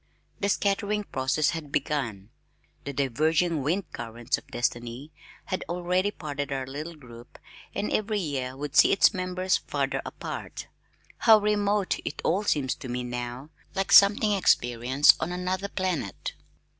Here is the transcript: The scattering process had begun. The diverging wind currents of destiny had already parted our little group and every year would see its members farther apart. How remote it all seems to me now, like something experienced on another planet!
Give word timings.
The 0.39 0.49
scattering 0.49 1.03
process 1.03 1.51
had 1.51 1.71
begun. 1.71 2.31
The 2.85 2.91
diverging 2.93 3.61
wind 3.61 3.91
currents 3.93 4.35
of 4.35 4.47
destiny 4.47 5.11
had 5.45 5.63
already 5.69 6.09
parted 6.09 6.51
our 6.51 6.65
little 6.65 6.95
group 6.95 7.37
and 7.75 7.91
every 7.91 8.19
year 8.19 8.57
would 8.57 8.75
see 8.75 8.91
its 8.91 9.13
members 9.13 9.57
farther 9.57 10.01
apart. 10.03 10.65
How 11.19 11.37
remote 11.37 11.99
it 12.03 12.19
all 12.23 12.41
seems 12.41 12.73
to 12.77 12.89
me 12.89 13.03
now, 13.03 13.51
like 13.75 13.91
something 13.91 14.31
experienced 14.31 15.17
on 15.21 15.31
another 15.31 15.67
planet! 15.69 16.33